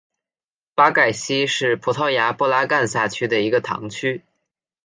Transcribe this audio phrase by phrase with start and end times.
[0.73, 4.23] 巴盖希是葡萄牙布拉干萨区的一个堂区。